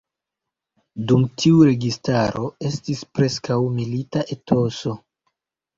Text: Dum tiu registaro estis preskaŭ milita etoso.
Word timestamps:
Dum 1.11 1.27
tiu 1.41 1.59
registaro 1.69 2.49
estis 2.71 3.07
preskaŭ 3.19 3.61
milita 3.79 4.29
etoso. 4.39 5.01